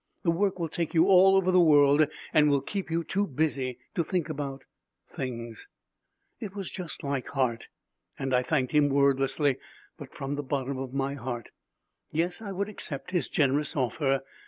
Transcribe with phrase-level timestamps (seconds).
[0.23, 3.77] The work will take you all over the world and will keep you too busy
[3.93, 4.63] to think about
[5.07, 5.67] things."
[6.39, 7.67] It was just like Hart,
[8.17, 9.57] and I thanked him wordlessly,
[9.99, 11.51] but from the bottom of my heart.
[12.09, 14.23] Yes, I would accept his generous offer.